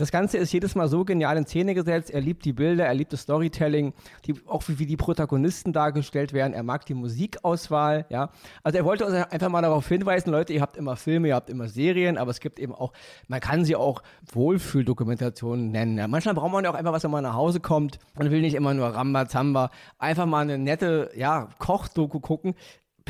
[0.00, 2.10] Das Ganze ist jedes Mal so genial in Szene gesetzt.
[2.10, 3.92] Er liebt die Bilder, er liebt das Storytelling,
[4.24, 6.54] die, auch wie, wie, die Protagonisten dargestellt werden.
[6.54, 8.06] Er mag die Musikauswahl.
[8.08, 8.30] Ja,
[8.62, 11.50] also er wollte uns einfach mal darauf hinweisen, Leute, ihr habt immer Filme, ihr habt
[11.50, 12.94] immer Serien, aber es gibt eben auch,
[13.28, 15.98] man kann sie auch Wohlfühldokumentationen nennen.
[15.98, 16.08] Ja.
[16.08, 18.54] Manchmal braucht man ja auch einfach, was wenn man nach Hause kommt und will nicht
[18.54, 22.54] immer nur Rambazamba, einfach mal eine nette, ja, Kochdoku gucken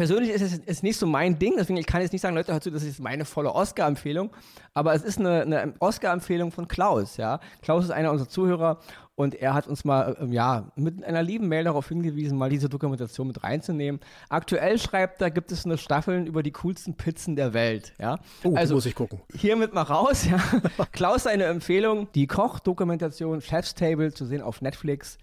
[0.00, 2.54] persönlich ist es ist nicht so mein Ding, deswegen ich kann jetzt nicht sagen, Leute,
[2.54, 4.30] hört zu, das ist meine volle Oscar-Empfehlung,
[4.72, 7.38] aber es ist eine, eine Oscar-Empfehlung von Klaus, ja.
[7.60, 8.78] Klaus ist einer unserer Zuhörer
[9.14, 12.70] und er hat uns mal, ähm, ja, mit einer lieben Mail darauf hingewiesen, mal diese
[12.70, 14.00] Dokumentation mit reinzunehmen.
[14.30, 18.20] Aktuell schreibt er, gibt es eine Staffeln über die coolsten Pizzen der Welt, ja.
[18.42, 19.20] Oh, also muss ich gucken.
[19.36, 20.38] Hiermit mal raus, ja.
[20.92, 25.18] Klaus seine Empfehlung, die Koch-Dokumentation Chef's Table zu sehen auf Netflix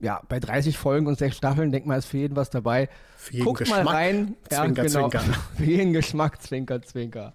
[0.00, 2.88] ja, bei 30 Folgen und sechs Staffeln, denkt man, ist für jeden was dabei.
[3.16, 4.36] Für jeden Guckt Geschmack, mal rein.
[4.48, 5.08] Zwinker, ja, genau.
[5.08, 5.20] Zwinker.
[5.56, 7.34] Für jeden Geschmack, Zwinker, Zwinker.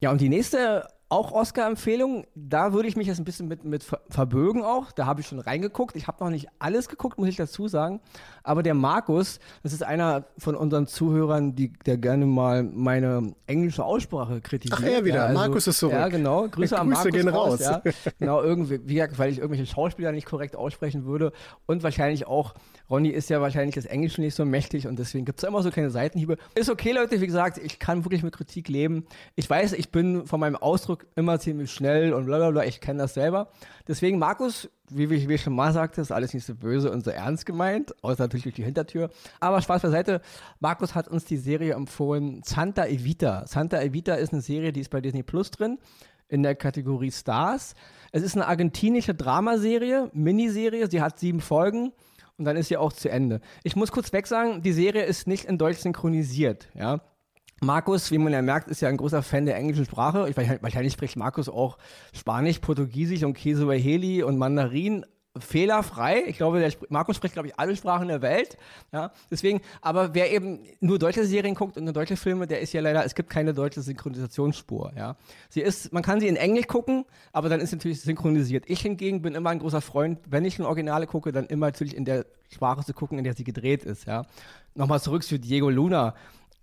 [0.00, 3.84] Ja, und die nächste auch Oscar-Empfehlung, da würde ich mich jetzt ein bisschen mit, mit
[4.08, 4.92] verbögen auch.
[4.92, 5.94] Da habe ich schon reingeguckt.
[5.94, 8.00] Ich habe noch nicht alles geguckt, muss ich dazu sagen.
[8.42, 13.84] Aber der Markus, das ist einer von unseren Zuhörern, die, der gerne mal meine englische
[13.84, 14.80] Aussprache kritisiert.
[14.82, 15.16] Ach, er wieder.
[15.16, 15.92] Ja, also, Markus ist zurück.
[15.92, 16.48] Ja, genau.
[16.48, 17.60] Grüße, an Markus gehen raus.
[17.60, 18.12] raus ja.
[18.18, 21.32] Genau, irgendwie, wie gesagt, weil ich irgendwelche Schauspieler nicht korrekt aussprechen würde.
[21.66, 22.54] Und wahrscheinlich auch,
[22.88, 25.70] Ronny ist ja wahrscheinlich das Englische nicht so mächtig und deswegen gibt es immer so
[25.70, 26.38] keine Seitenhiebe.
[26.54, 29.04] Ist okay, Leute, wie gesagt, ich kann wirklich mit Kritik leben.
[29.34, 32.64] Ich weiß, ich bin von meinem Ausdruck immer ziemlich schnell und blablabla.
[32.64, 33.48] Ich kenne das selber.
[33.88, 37.04] Deswegen, Markus, wie, wie, wie ich schon mal sagte, ist alles nicht so böse und
[37.04, 39.10] so ernst gemeint, außer natürlich durch die Hintertür.
[39.40, 40.20] Aber Spaß beiseite.
[40.60, 43.46] Markus hat uns die Serie empfohlen, Santa Evita.
[43.46, 45.78] Santa Evita ist eine Serie, die ist bei Disney Plus drin,
[46.28, 47.74] in der Kategorie Stars.
[48.10, 50.88] Es ist eine argentinische Dramaserie, Miniserie.
[50.90, 51.92] Sie hat sieben Folgen
[52.38, 53.40] und dann ist sie auch zu Ende.
[53.62, 56.68] Ich muss kurz weg sagen, die Serie ist nicht in Deutsch synchronisiert.
[56.74, 57.00] Ja?
[57.62, 60.28] Markus, wie man ja merkt, ist ja ein großer Fan der englischen Sprache.
[60.28, 61.78] Ich, wahrscheinlich spricht Markus auch
[62.12, 65.06] Spanisch, Portugiesisch und Queso und Mandarin
[65.38, 66.24] fehlerfrei.
[66.26, 68.58] Ich glaube, der Markus spricht, glaube ich, alle Sprachen der Welt.
[68.92, 72.72] Ja, deswegen, aber wer eben nur deutsche Serien guckt und nur deutsche Filme, der ist
[72.72, 74.92] ja leider, es gibt keine deutsche Synchronisationsspur.
[74.96, 75.16] Ja,
[75.48, 78.64] sie ist, man kann sie in Englisch gucken, aber dann ist sie natürlich synchronisiert.
[78.66, 81.96] Ich hingegen bin immer ein großer Freund, wenn ich in Originale gucke, dann immer natürlich
[81.96, 84.06] in der Sprache zu gucken, in der sie gedreht ist.
[84.06, 84.26] Ja,
[84.74, 86.14] nochmal zurück zu Diego Luna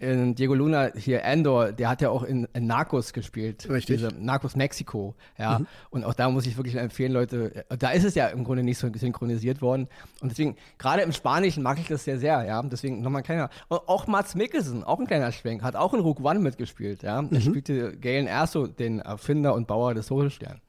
[0.02, 3.70] Diego Luna hier Andor, der hat ja auch in, in Narcos gespielt.
[3.70, 3.98] Richtig.
[3.98, 5.60] Diese Narcos Mexiko, ja.
[5.60, 5.68] Mhm.
[5.90, 8.78] Und auch da muss ich wirklich empfehlen, Leute, da ist es ja im Grunde nicht
[8.78, 9.90] so synchronisiert worden.
[10.22, 12.62] Und deswegen, gerade im Spanischen mag ich das sehr, sehr, ja.
[12.64, 13.50] Deswegen nochmal ein kleiner.
[13.68, 17.22] Und auch Mats Mikkelsen, auch ein kleiner Schwenk, hat auch in Rook One mitgespielt, ja.
[17.22, 17.30] Mhm.
[17.34, 20.62] Er spielte Galen Erso, den Erfinder und Bauer des Todessterns.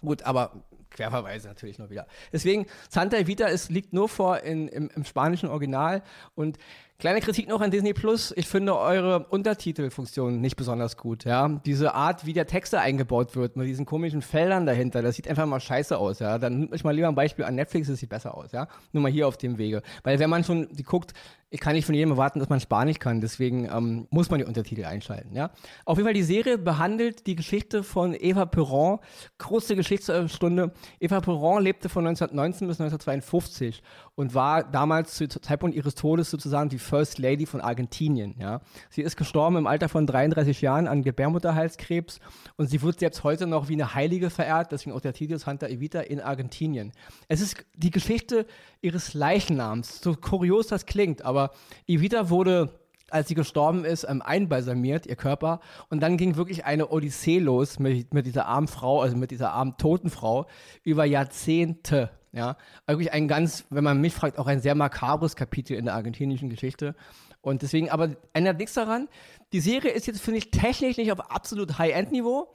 [0.00, 0.50] Gut, aber
[0.94, 2.06] Querverweise natürlich noch wieder.
[2.32, 6.02] Deswegen, Santa Evita ist, liegt nur vor in, im, im spanischen Original
[6.34, 6.56] und
[6.98, 8.32] Kleine Kritik noch an Disney Plus.
[8.36, 11.24] Ich finde eure Untertitelfunktion nicht besonders gut.
[11.24, 15.28] Ja, diese Art, wie der Texte eingebaut wird, mit diesen komischen Feldern dahinter, das sieht
[15.28, 16.20] einfach mal scheiße aus.
[16.20, 18.52] Ja, dann nimmt euch mal lieber ein Beispiel an Netflix, das sieht besser aus.
[18.52, 21.14] Ja, nur mal hier auf dem Wege, weil wenn man schon die guckt,
[21.54, 24.44] ich kann nicht von jedem erwarten, dass man Spanisch kann, deswegen ähm, muss man die
[24.44, 25.36] Untertitel einschalten.
[25.36, 25.52] Ja?
[25.84, 28.98] Auf jeden Fall, die Serie behandelt die Geschichte von Eva Perron,
[29.38, 30.72] große Geschichtsstunde.
[30.98, 33.84] Eva Perron lebte von 1919 bis 1952
[34.16, 38.34] und war damals zu Zeitpunkt ihres Todes sozusagen die First Lady von Argentinien.
[38.40, 38.60] Ja?
[38.90, 42.18] Sie ist gestorben im Alter von 33 Jahren an Gebärmutterhalskrebs
[42.56, 45.68] und sie wird selbst heute noch wie eine Heilige verehrt, deswegen auch der Titel Santa
[45.68, 46.90] Evita in Argentinien.
[47.28, 48.44] Es ist die Geschichte
[48.80, 51.43] ihres Leichennamens, so kurios das klingt, aber
[51.86, 52.70] Evita wurde
[53.10, 55.60] als sie gestorben ist, ähm, einbalsamiert, ihr Körper.
[55.88, 59.52] Und dann ging wirklich eine Odyssee los mit, mit dieser armen Frau, also mit dieser
[59.52, 60.46] armen toten Frau,
[60.82, 62.10] über Jahrzehnte.
[62.32, 65.94] Ja, wirklich ein ganz, wenn man mich fragt, auch ein sehr makabres Kapitel in der
[65.94, 66.96] argentinischen Geschichte.
[67.40, 69.08] Und deswegen, aber ändert nichts daran.
[69.52, 72.48] Die Serie ist jetzt, finde ich, technisch nicht auf absolut High-End-Niveau.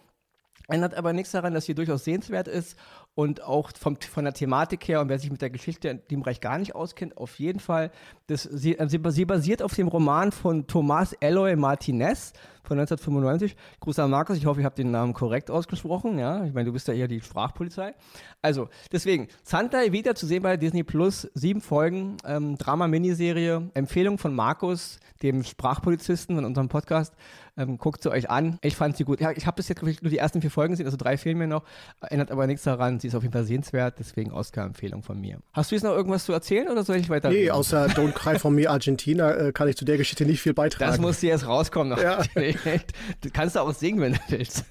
[0.69, 2.77] Ändert aber nichts daran, dass sie durchaus sehenswert ist
[3.15, 6.21] und auch vom, von der Thematik her und wer sich mit der Geschichte in dem
[6.21, 7.91] Bereich gar nicht auskennt, auf jeden Fall.
[8.27, 13.55] Das, sie, sie, sie basiert auf dem Roman von Tomás Eloy Martinez von 1995.
[13.79, 16.19] Gruß an Markus, ich hoffe, ich habe den Namen korrekt ausgesprochen.
[16.19, 17.93] Ja, ich meine, du bist ja eher die Sprachpolizei.
[18.41, 24.33] Also, deswegen, Santa Evita zu sehen bei Disney Plus, sieben Folgen, ähm, Drama-Miniserie, Empfehlung von
[24.33, 27.13] Markus, dem Sprachpolizisten in unserem Podcast.
[27.57, 28.57] Ähm, guckt sie euch an.
[28.61, 29.19] Ich fand sie gut.
[29.19, 31.47] Ja, ich habe bis jetzt nur die ersten vier Folgen gesehen, also drei fehlen mir
[31.47, 31.63] noch.
[31.99, 33.01] Ändert aber nichts daran.
[33.01, 35.39] Sie ist auf jeden Fall sehenswert, deswegen Oscar-Empfehlung von mir.
[35.51, 37.29] Hast du jetzt noch irgendwas zu erzählen oder soll ich weiter?
[37.29, 40.53] Nee, außer Don't Cry for Me Argentina äh, kann ich zu der Geschichte nicht viel
[40.53, 40.89] beitragen.
[40.89, 41.99] Das muss erst rauskommen.
[41.99, 42.19] Ja.
[43.21, 44.65] Du kannst auch singen, wenn du willst.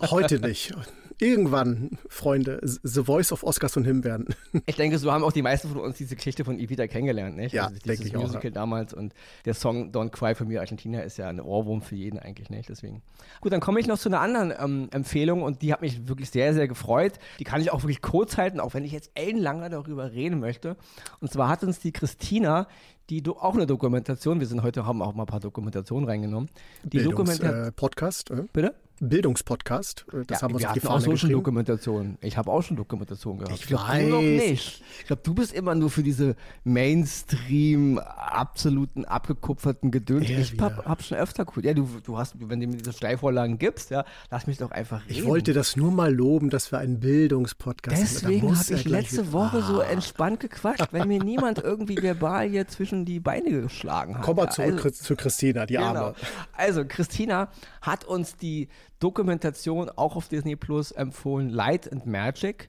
[0.00, 0.72] Heute nicht
[1.20, 4.26] irgendwann, Freunde, The Voice of Oscars und Him werden.
[4.66, 7.52] Ich denke, so haben auch die meisten von uns diese Geschichte von Evita kennengelernt, nicht?
[7.52, 8.44] Ja, also denke ich Musical auch.
[8.44, 8.50] Ja.
[8.50, 12.18] damals und der Song Don't Cry for Me Argentina ist ja ein Ohrwurm für jeden
[12.18, 12.68] eigentlich, nicht?
[12.68, 13.02] Deswegen.
[13.40, 16.30] Gut, dann komme ich noch zu einer anderen ähm, Empfehlung und die hat mich wirklich
[16.30, 17.14] sehr, sehr gefreut.
[17.38, 20.76] Die kann ich auch wirklich kurz halten, auch wenn ich jetzt ellenlange darüber reden möchte.
[21.20, 22.66] Und zwar hat uns die Christina
[23.10, 26.48] die auch eine Dokumentation, wir sind heute, haben auch mal ein paar Dokumentationen reingenommen.
[26.84, 27.64] Die Dokumentation.
[27.64, 28.44] Äh, Podcast, äh?
[28.52, 28.74] Bitte?
[29.00, 30.04] Bildungspodcast.
[30.12, 31.30] Äh, Das ja, haben wir uns auf die auch so schon.
[31.30, 32.18] Dokumentation.
[32.20, 33.54] Ich habe auch schon Dokumentation gehabt.
[33.54, 34.82] Ich glaub, Du noch nicht.
[35.00, 40.28] Ich glaube, du bist immer nur für diese Mainstream, absoluten, abgekupferten Gedöns.
[40.28, 40.84] Ja, ich hab, wieder.
[40.84, 41.64] hab schon öfter cool.
[41.64, 45.02] Ja, du, du hast, wenn du mir diese Steilvorlagen gibst, ja, lass mich doch einfach
[45.06, 45.12] reden.
[45.18, 47.96] Ich wollte das nur mal loben, dass wir einen Bildungspodcast.
[47.96, 49.84] Da Deswegen habe ich letzte Woche so Ah.
[49.84, 54.22] entspannt gequatscht, wenn mir niemand irgendwie verbal hier zwischen die Beine geschlagen hat.
[54.24, 55.86] Komm mal Ja, zurück also- zu Christina, die Genau.
[55.86, 56.14] Arme.
[56.56, 57.48] Also, Christina
[57.80, 58.68] hat uns die
[59.00, 62.68] Dokumentation auch auf Disney Plus empfohlen, Light and Magic.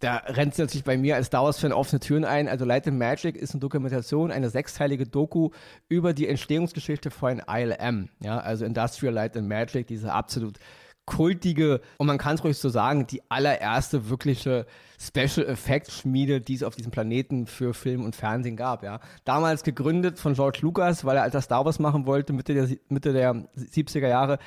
[0.00, 2.48] Da rennt sie natürlich bei mir als Star Wars-Fan offene Türen ein.
[2.48, 5.50] Also Light and Magic ist eine Dokumentation, eine sechsteilige Doku
[5.88, 8.10] über die Entstehungsgeschichte von ILM.
[8.20, 10.58] Ja, also Industrial Light and Magic, diese absolut
[11.06, 14.66] kultige und man kann es ruhig so sagen, die allererste wirkliche
[14.98, 19.00] Special Effects Schmiede, die es auf diesem Planeten für Film und Fernsehen gab, ja.
[19.24, 23.12] Damals gegründet von George Lucas, weil er als Star Wars machen wollte, Mitte der, Mitte
[23.12, 24.38] der 70er Jahre,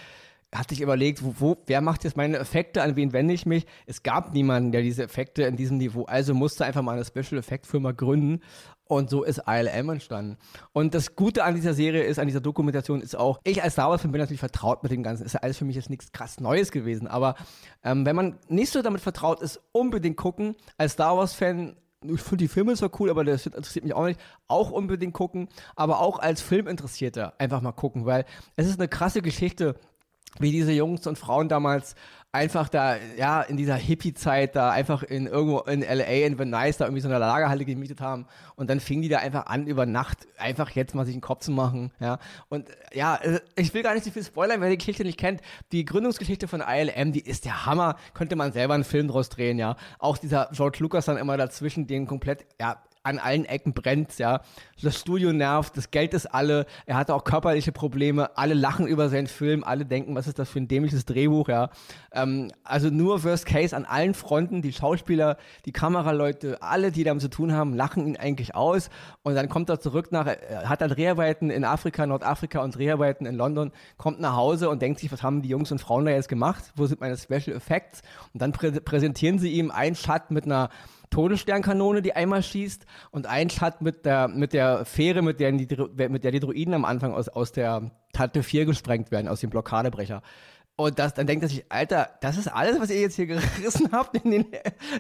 [0.53, 3.65] hat sich überlegt, wo, wo, wer macht jetzt meine Effekte, an wen wende ich mich?
[3.85, 7.38] Es gab niemanden, der diese Effekte in diesem Niveau, also musste einfach mal eine Special
[7.38, 8.41] Effect Firma gründen
[8.89, 10.38] und so ist ILM entstanden.
[10.73, 13.91] Und das Gute an dieser Serie ist, an dieser Dokumentation ist auch, ich als Star
[13.91, 15.25] Wars-Fan bin natürlich vertraut mit dem Ganzen.
[15.25, 17.07] Ist ja alles für mich jetzt nichts krass Neues gewesen.
[17.07, 17.35] Aber
[17.83, 20.55] ähm, wenn man nicht so damit vertraut ist, unbedingt gucken.
[20.77, 24.19] Als Star Wars-Fan ich finde die Filme zwar cool, aber das interessiert mich auch nicht.
[24.47, 28.23] Auch unbedingt gucken, aber auch als Filminteressierter einfach mal gucken, weil
[28.55, 29.75] es ist eine krasse Geschichte,
[30.37, 31.95] wie diese Jungs und Frauen damals
[32.31, 36.27] einfach da, ja, in dieser Hippie-Zeit da einfach in irgendwo in L.A.
[36.27, 39.47] in Venice da irgendwie so eine Lagerhalle gemietet haben und dann fingen die da einfach
[39.47, 42.19] an, über Nacht einfach jetzt mal sich einen Kopf zu machen, ja.
[42.47, 45.41] Und ja, äh, ich will gar nicht so viel spoilern, wer die Geschichte nicht kennt.
[45.71, 47.95] Die Gründungsgeschichte von ILM, die ist der Hammer.
[48.13, 49.75] Könnte man selber einen Film draus drehen, ja.
[49.97, 54.41] Auch dieser George Lucas dann immer dazwischen, den komplett, ja, an allen Ecken brennt, ja.
[54.81, 59.09] Das Studio nervt, das Geld ist alle, er hatte auch körperliche Probleme, alle lachen über
[59.09, 61.69] seinen Film, alle denken, was ist das für ein dämliches Drehbuch, ja.
[62.12, 67.21] Ähm, also nur Worst Case an allen Fronten, die Schauspieler, die Kameraleute, alle, die damit
[67.21, 68.89] zu tun haben, lachen ihn eigentlich aus
[69.23, 73.25] und dann kommt er zurück nach, er hat dann Dreharbeiten in Afrika, Nordafrika und Dreharbeiten
[73.25, 76.12] in London, kommt nach Hause und denkt sich, was haben die Jungs und Frauen da
[76.12, 76.63] jetzt gemacht?
[76.75, 78.01] Wo sind meine Special Effects?
[78.33, 80.69] Und dann prä präsentieren sie ihm einen Shot mit einer
[81.10, 85.67] Todessternkanone, die einmal schießt und ein Shot mit der, mit der Fähre, mit der, die,
[86.10, 89.50] mit der die Droiden am Anfang aus, aus der Tante 4 gesprengt werden, aus dem
[89.50, 90.22] Blockadebrecher.
[90.80, 93.89] Und das, dann denkt er sich, Alter, das ist alles, was ihr jetzt hier gerissen
[93.91, 94.15] habt.
[94.15, 94.45] In, den,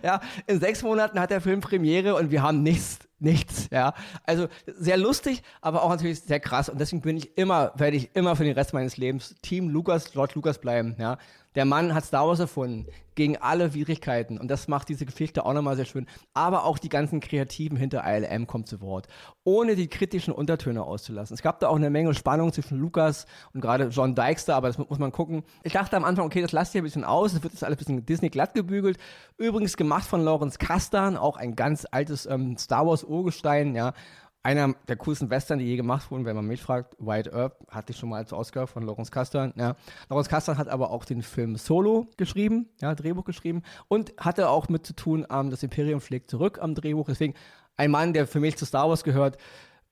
[0.03, 3.93] ja, in sechs Monaten hat der Film Premiere und wir haben nichts, nichts, ja.
[4.25, 6.67] Also sehr lustig, aber auch natürlich sehr krass.
[6.67, 10.11] Und deswegen bin ich immer, werde ich immer für den Rest meines Lebens Team Lucas,
[10.11, 11.17] George Lucas bleiben, ja.
[11.55, 12.85] Der Mann hat Star Wars erfunden,
[13.15, 14.37] gegen alle Widrigkeiten.
[14.37, 16.05] Und das macht diese Geschichte auch nochmal sehr schön.
[16.33, 19.07] Aber auch die ganzen Kreativen hinter ILM kommen zu Wort,
[19.43, 21.33] ohne die kritischen Untertöne auszulassen.
[21.33, 24.77] Es gab da auch eine Menge Spannung zwischen Lucas und gerade John Dykester, aber das
[24.77, 25.43] mu- muss man gucken.
[25.63, 27.77] Ich dachte am Anfang, okay, das lasst ihr ein bisschen aus, das wird jetzt alles
[27.77, 28.97] ein bisschen Disney glatt gebügelt.
[29.37, 33.93] Übrigens gemacht von Lawrence Kasdan, auch ein ganz altes ähm, Star Wars Urgestein, ja.
[34.41, 36.95] Einer der coolsten Western, die je gemacht wurden, wenn man mich fragt.
[36.97, 39.53] White Earp hatte ich schon mal als Oscar von Lawrence Kasdan.
[39.57, 39.75] Ja.
[40.09, 44.69] Lawrence Kasdan hat aber auch den Film Solo geschrieben, ja, Drehbuch geschrieben und hatte auch
[44.69, 47.07] mit zu tun, ähm, das Imperium schlägt zurück am Drehbuch.
[47.07, 47.33] Deswegen
[47.75, 49.37] ein Mann, der für mich zu Star Wars gehört.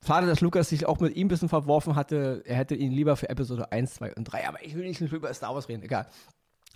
[0.06, 2.44] Schade, dass Lukas sich auch mit ihm ein bisschen verworfen hatte.
[2.46, 4.48] Er hätte ihn lieber für Episode 1, 2 und 3.
[4.48, 6.08] Aber ich will nicht über Star Wars reden, egal.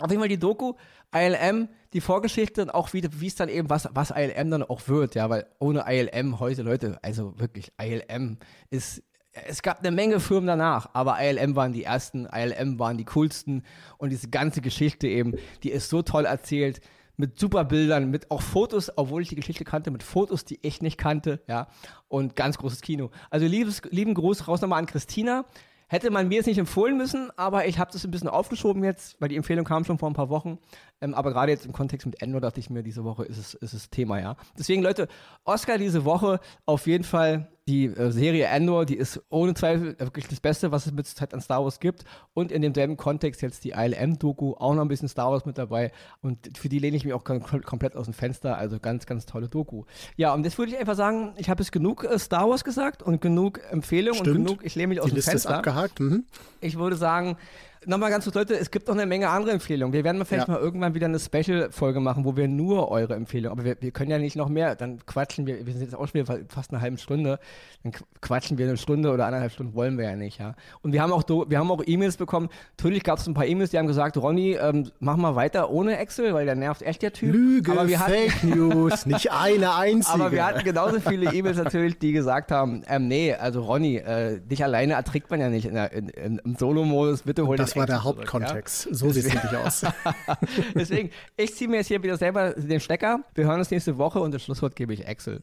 [0.02, 0.74] Auf jeden Fall die Doku,
[1.14, 5.16] ILM, die Vorgeschichte und auch wie es dann eben, was, was ILM dann auch wird,
[5.16, 8.38] ja, weil ohne ILM heute, Leute, also wirklich, ILM
[8.70, 9.04] ist,
[9.48, 13.64] es gab eine Menge Firmen danach, aber ILM waren die ersten, ILM waren die coolsten
[13.98, 15.34] und diese ganze Geschichte eben,
[15.64, 16.82] die ist so toll erzählt,
[17.18, 20.82] mit super Bildern, mit auch Fotos, obwohl ich die Geschichte kannte, mit Fotos, die ich
[20.82, 21.68] nicht kannte, ja,
[22.08, 23.12] und ganz großes Kino.
[23.30, 25.46] Also liebes, lieben Gruß raus nochmal an Christina.
[25.92, 29.20] Hätte man mir jetzt nicht empfohlen müssen, aber ich habe das ein bisschen aufgeschoben jetzt,
[29.20, 30.58] weil die Empfehlung kam schon vor ein paar Wochen.
[31.02, 33.56] Ähm, aber gerade jetzt im Kontext mit Endor dachte ich mir, diese Woche ist es,
[33.56, 34.38] ist es Thema, ja.
[34.58, 35.10] Deswegen, Leute,
[35.44, 40.28] Oscar diese Woche auf jeden Fall die äh, Serie Endor, die ist ohne Zweifel wirklich
[40.28, 42.06] das Beste, was es mit Zeit an Star Wars gibt.
[42.34, 45.92] Und in demselben Kontext jetzt die ILM-Doku, auch noch ein bisschen Star Wars mit dabei.
[46.22, 48.58] Und für die lehne ich mich auch kom komplett aus dem Fenster.
[48.58, 49.84] Also ganz, ganz tolle Doku.
[50.18, 53.04] Ja, und jetzt würde ich einfach sagen, ich habe jetzt genug äh, Star Wars gesagt
[53.04, 55.62] und genug Empfehlungen und genug, ich lehne mich aus Die dem Liste ist Fenster.
[55.84, 56.00] Abgehakt.
[56.00, 56.24] Mhm.
[56.62, 57.38] Ich würde sagen,
[57.86, 59.94] nochmal ganz kurz, Leute, es gibt noch eine Menge andere Empfehlungen.
[59.94, 60.54] Wir werden mal vielleicht Ja.
[60.54, 64.12] mal irgendwann wieder eine Special-Folge machen, wo wir nur eure Empfehlungen, aber wir, wir können
[64.12, 66.82] ja nicht noch mehr, dann quatschen wir, wir sind jetzt auch schon wieder fast eine
[66.82, 67.40] halbe Stunde,
[67.84, 70.56] dann qu- quatschen wir eine Stunde oder anderthalb Stunden, wollen wir ja nicht, ja.
[70.84, 73.72] Und wir haben auch, wir haben auch E-Mails bekommen, natürlich gab es ein paar E-Mails,
[73.72, 77.14] die haben gesagt, Ronny, ähm, mach mal weiter ohne Excel, weil der nervt echt der
[77.14, 77.34] Typ.
[77.34, 80.14] Lüge, aber wir hatten, Fake News, nicht eine einzige.
[80.14, 84.40] aber wir hatten genauso viele E-Mails natürlich, die gesagt haben, ähm, nee, also Ronny, äh,
[84.40, 87.71] dich alleine erträgt man ja nicht in der, in, in, im Solo-Modus, bitte hol Das
[87.72, 88.90] Das war der Hauptkontext.
[88.92, 89.82] So sieht es nämlich aus.
[89.82, 89.94] Ja?
[90.76, 93.24] Deswegen, ich ziehe mir jetzt hier wieder selber den Stecker.
[93.34, 95.42] Wir hören uns nächste Woche und das Schlusswort gebe ich Excel.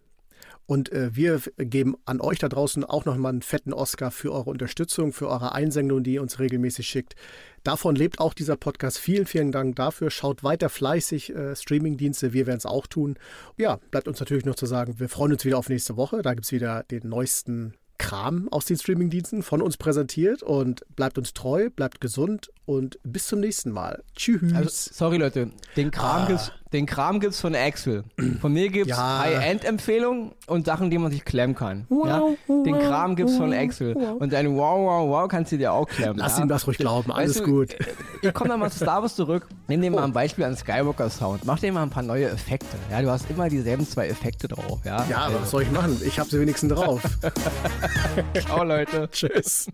[0.67, 4.51] Und äh, wir geben an euch da draußen auch nochmal einen fetten Oscar für eure
[4.51, 7.15] Unterstützung, für eure Einsendung, die ihr uns regelmäßig schickt.
[7.65, 8.99] Davon lebt auch dieser Podcast.
[8.99, 10.11] Vielen, vielen Dank dafür.
[10.11, 12.35] Schaut weiter fleißig äh, Streamingdienste.
[12.35, 13.19] Wir werden es auch tun.
[13.57, 16.21] Ja, bleibt uns natürlich noch zu sagen, wir freuen uns wieder auf nächste Woche.
[16.21, 21.19] Da gibt es wieder den neuesten Kram aus den Streamingdiensten von uns präsentiert und bleibt
[21.19, 24.03] uns treu, bleibt gesund und bis zum nächsten Mal.
[24.15, 24.53] Tschüss.
[24.55, 26.51] Also, sorry Leute, den Kram, Ah.
[26.73, 28.05] Den Kram gibt's von Axel.
[28.41, 29.21] Von mir gibt's Ja.
[29.21, 31.87] High-End-Empfehlungen und Sachen, die man sich klemmen kann.
[32.05, 32.23] ja?
[32.49, 33.95] Den Kram gibt's von Axel.
[33.97, 36.19] Und ein Wow, wow, wow kannst du dir auch klemmen.
[36.19, 36.45] Lass ja?
[36.45, 37.73] ihm das ruhig glauben, alles Weißt du, gut.
[37.75, 37.85] äh,
[38.23, 39.47] Ich komme nochmal zu Star Wars zurück.
[39.69, 41.45] Nimm dir mal ein Beispiel an Skywalker Sound.
[41.45, 42.77] Mach dir mal ein paar neue Effekte.
[42.91, 44.79] Ja, du hast immer dieselben zwei Effekte drauf.
[44.85, 45.99] Ja, Ja, aber was soll ich machen?
[46.05, 47.01] Ich habe sie wenigstens drauf.
[48.47, 49.09] Ciao, Leute.
[49.11, 49.67] Tschüss.